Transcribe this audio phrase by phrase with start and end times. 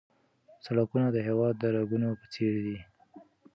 [0.65, 2.77] سړکونه د هېواد د رګونو په څېر دي.